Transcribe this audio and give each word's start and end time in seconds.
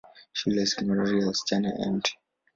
Shule 0.33 0.59
ya 0.59 0.65
Sekondari 0.67 1.19
ya 1.19 1.27
wasichana 1.27 1.69
ya 1.69 1.91
Mt. 1.91 2.17